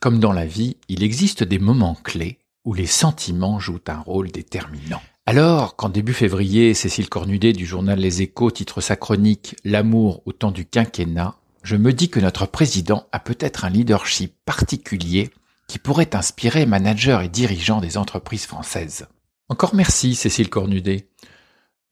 [0.00, 4.30] comme dans la vie, il existe des moments clés où les sentiments jouent un rôle
[4.30, 5.02] déterminant.
[5.26, 10.32] Alors, quand début février, Cécile Cornudet du journal Les Échos titre sa chronique L'amour au
[10.32, 15.30] temps du quinquennat, je me dis que notre président a peut-être un leadership particulier
[15.68, 19.06] qui pourrait inspirer managers et dirigeants des entreprises françaises.
[19.48, 21.08] Encore merci, Cécile Cornudet.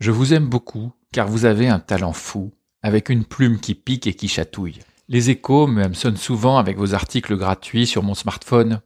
[0.00, 2.50] Je vous aime beaucoup, car vous avez un talent fou,
[2.82, 4.80] avec une plume qui pique et qui chatouille.
[5.10, 8.80] Les échos me sonnent souvent avec vos articles gratuits sur mon smartphone.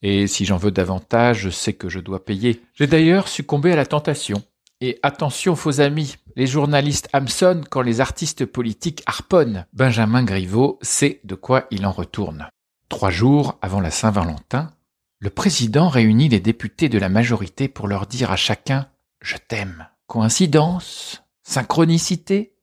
[0.00, 2.62] Et si j'en veux davantage, je sais que je dois payer.
[2.72, 4.42] J'ai d'ailleurs succombé à la tentation.
[4.80, 9.66] Et attention faux amis, les journalistes hameçonnent quand les artistes politiques harponnent.
[9.74, 12.48] Benjamin Griveaux sait de quoi il en retourne.
[12.88, 14.70] Trois jours avant la Saint-Valentin,
[15.18, 18.80] le président réunit les députés de la majorité pour leur dire à chacun⁇
[19.20, 21.22] Je t'aime⁇ Coïncidence?
[21.42, 22.54] Synchronicité?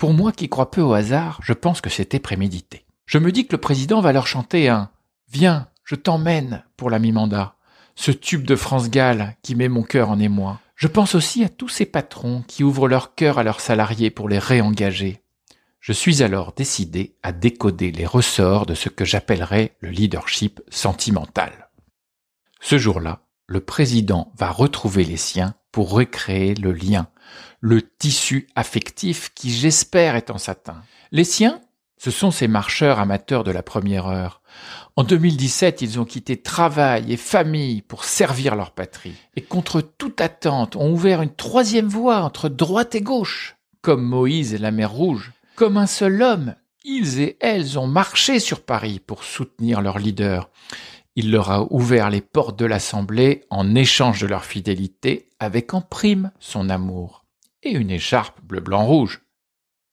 [0.00, 2.86] Pour moi qui crois peu au hasard, je pense que c'était prémédité.
[3.04, 4.88] Je me dis que le président va leur chanter un
[5.30, 7.54] Viens, je t'emmène pour la mi-mandat,
[7.96, 10.58] ce tube de France Gall qui met mon cœur en émoi.
[10.74, 14.30] Je pense aussi à tous ces patrons qui ouvrent leur cœur à leurs salariés pour
[14.30, 15.20] les réengager.
[15.80, 21.68] Je suis alors décidé à décoder les ressorts de ce que j'appellerais le leadership sentimental.
[22.62, 27.08] Ce jour-là, le président va retrouver les siens pour recréer le lien,
[27.60, 30.82] le tissu affectif qui j'espère est en satin.
[31.12, 31.60] Les siens,
[31.98, 34.40] ce sont ces marcheurs amateurs de la première heure.
[34.96, 39.14] En 2017, ils ont quitté travail et famille pour servir leur patrie.
[39.36, 43.56] Et contre toute attente, ont ouvert une troisième voie entre droite et gauche.
[43.82, 45.32] Comme Moïse et la mer Rouge.
[45.56, 50.48] Comme un seul homme, ils et elles ont marché sur Paris pour soutenir leur leader.
[51.16, 55.82] Il leur a ouvert les portes de l'Assemblée en échange de leur fidélité, avec en
[55.82, 57.19] prime son amour.
[57.62, 59.20] Et une écharpe bleu-blanc-rouge.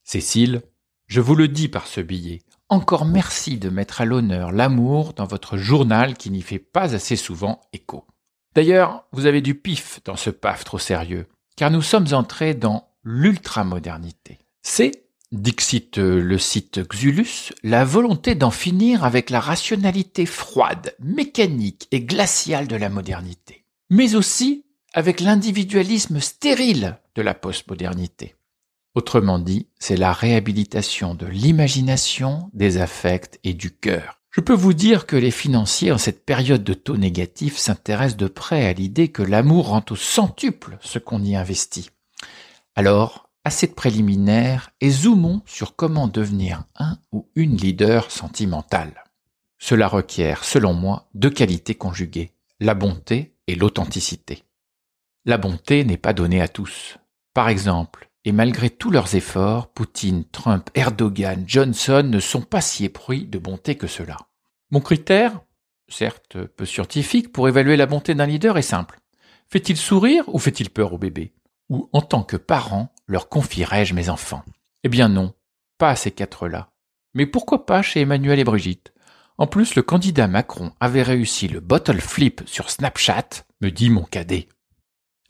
[0.02, 0.62] Cécile,
[1.06, 2.40] je vous le dis par ce billet.
[2.70, 7.16] Encore merci de mettre à l'honneur l'amour dans votre journal qui n'y fait pas assez
[7.16, 8.06] souvent écho.
[8.54, 11.26] D'ailleurs, vous avez du pif dans ce paf trop sérieux,
[11.56, 14.38] car nous sommes entrés dans l'ultramodernité.
[14.62, 22.00] C'est, dixit le site Xulus, la volonté d'en finir avec la rationalité froide, mécanique et
[22.00, 24.64] glaciale de la modernité, mais aussi
[24.94, 28.36] avec l'individualisme stérile de la postmodernité.
[28.94, 34.20] Autrement dit, c'est la réhabilitation de l'imagination, des affects et du cœur.
[34.30, 38.28] Je peux vous dire que les financiers en cette période de taux négatifs s'intéressent de
[38.28, 41.90] près à l'idée que l'amour rend au centuple ce qu'on y investit.
[42.76, 49.02] Alors, assez de préliminaires et zoomons sur comment devenir un ou une leader sentimentale.
[49.58, 52.30] Cela requiert, selon moi, deux qualités conjuguées,
[52.60, 54.44] la bonté et l'authenticité.
[55.24, 56.96] La bonté n'est pas donnée à tous.
[57.34, 62.84] Par exemple, et malgré tous leurs efforts, Poutine, Trump, Erdogan, Johnson ne sont pas si
[62.84, 64.16] éprouis de bonté que cela.
[64.70, 65.40] Mon critère,
[65.88, 68.98] certes peu scientifique, pour évaluer la bonté d'un leader est simple.
[69.48, 71.32] Fait-il sourire ou fait-il peur au bébé?
[71.70, 74.44] Ou en tant que parent, leur confierais-je mes enfants?
[74.84, 75.32] Eh bien non,
[75.78, 76.70] pas à ces quatre-là.
[77.14, 78.92] Mais pourquoi pas chez Emmanuel et Brigitte?
[79.38, 83.28] En plus, le candidat Macron avait réussi le bottle flip sur Snapchat,
[83.60, 84.48] me dit mon cadet.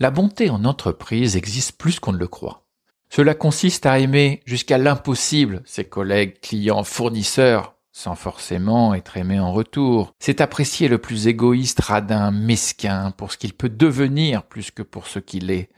[0.01, 2.65] La bonté en entreprise existe plus qu'on ne le croit.
[3.11, 9.53] Cela consiste à aimer jusqu'à l'impossible ses collègues, clients, fournisseurs, sans forcément être aimé en
[9.53, 10.15] retour.
[10.21, 15.09] C'est apprécier le plus égoïste, radin, mesquin, pour ce qu'il peut devenir plus que pour
[15.09, 15.69] ce qu'il est.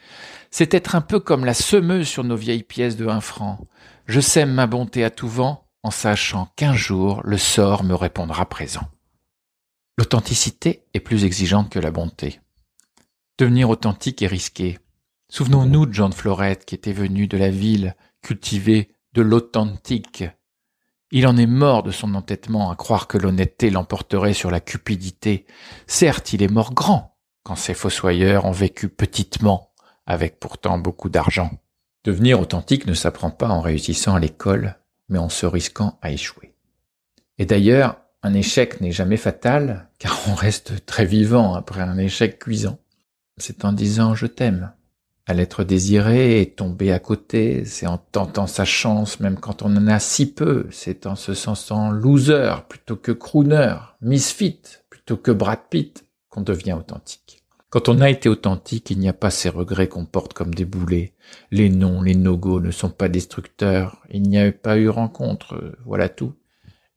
[0.50, 3.58] C'est être un peu comme la semeuse sur nos vieilles pièces de un franc.
[4.04, 8.47] Je sème ma bonté à tout vent, en sachant qu'un jour le sort me répondra
[8.47, 8.87] présent.
[9.97, 12.41] L'authenticité est plus exigeante que la bonté.
[13.40, 14.78] Devenir authentique est risqué.
[15.30, 20.25] Souvenons-nous de Jean de Florette qui était venu de la ville cultiver de l'authentique.
[21.10, 25.46] Il en est mort de son entêtement à croire que l'honnêteté l'emporterait sur la cupidité.
[25.87, 29.72] Certes, il est mort grand quand ses fossoyeurs ont vécu petitement,
[30.04, 31.50] avec pourtant beaucoup d'argent.
[32.04, 34.76] Devenir authentique ne s'apprend pas en réussissant à l'école,
[35.08, 36.52] mais en se risquant à échouer.
[37.38, 42.38] Et d'ailleurs, un échec n'est jamais fatal, car on reste très vivant après un échec
[42.38, 42.78] cuisant.
[43.37, 44.73] C'est en disant je t'aime
[45.27, 49.77] à l'être désiré et tomber à côté, c'est en tentant sa chance même quand on
[49.77, 55.31] en a si peu, c'est en se sentant loser plutôt que crooner, misfit plutôt que
[55.31, 57.44] Brad Pitt qu'on devient authentique.
[57.71, 60.65] Quand on a été authentique, il n'y a pas ces regrets qu'on porte comme des
[60.65, 61.15] boulets.
[61.53, 64.03] Les noms, les no-go ne sont pas destructeurs.
[64.11, 65.77] Il n'y a pas eu rencontre.
[65.87, 66.35] Voilà tout.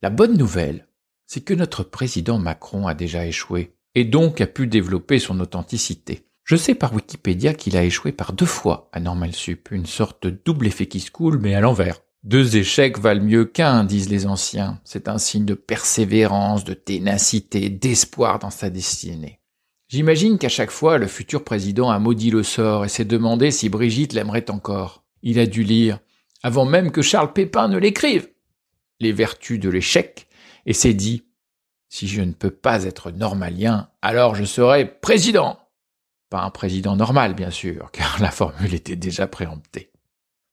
[0.02, 0.88] La bonne nouvelle,
[1.28, 6.26] c'est que notre président Macron a déjà échoué et donc a pu développer son authenticité.
[6.44, 10.24] Je sais par Wikipédia qu'il a échoué par deux fois à Normal Sup, une sorte
[10.24, 12.02] de double effet qui se coule, mais à l'envers.
[12.24, 14.80] Deux échecs valent mieux qu'un, disent les anciens.
[14.84, 19.40] C'est un signe de persévérance, de ténacité, d'espoir dans sa destinée.
[19.90, 23.70] J'imagine qu'à chaque fois, le futur président a maudit le sort et s'est demandé si
[23.70, 25.04] Brigitte l'aimerait encore.
[25.22, 26.00] Il a dû lire,
[26.42, 28.28] avant même que Charles Pépin ne l'écrive,
[29.00, 30.28] les vertus de l'échec
[30.66, 31.24] et s'est dit,
[31.94, 35.60] si je ne peux pas être normalien, alors je serai président.
[36.32, 39.92] Pas un président normal, bien sûr, car la formule était déjà préemptée.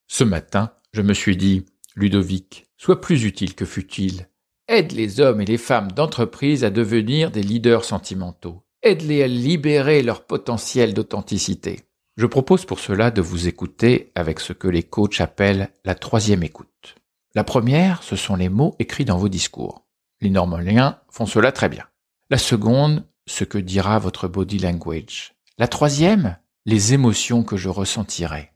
[0.07, 1.65] Ce matin, je me suis dit,
[1.97, 4.29] Ludovic, sois plus utile que futile.
[4.69, 8.63] Aide les hommes et les femmes d'entreprise à devenir des leaders sentimentaux.
[8.83, 11.81] Aide-les à libérer leur potentiel d'authenticité.
[12.19, 16.43] Je propose pour cela de vous écouter avec ce que les coachs appellent la troisième
[16.43, 16.97] écoute.
[17.35, 19.87] La première, ce sont les mots écrits dans vos discours.
[20.21, 21.85] Les normaliens font cela très bien.
[22.29, 25.35] La seconde, ce que dira votre body language.
[25.59, 26.37] La troisième,
[26.67, 28.51] les émotions que je ressentirai.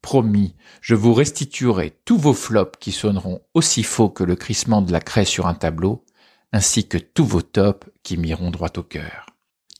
[0.00, 4.90] Promis, je vous restituerai tous vos flops qui sonneront aussi faux que le crissement de
[4.90, 6.04] la craie sur un tableau,
[6.52, 9.26] ainsi que tous vos tops qui m'iront droit au cœur.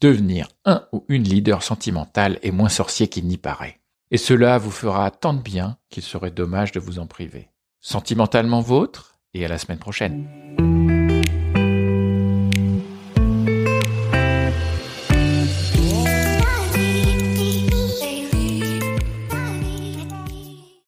[0.01, 3.81] Devenir un ou une leader sentimentale est moins sorcier qu'il n'y paraît.
[4.11, 7.49] Et cela vous fera tant de bien qu'il serait dommage de vous en priver.
[7.81, 10.72] Sentimentalement vôtre, et à la semaine prochaine.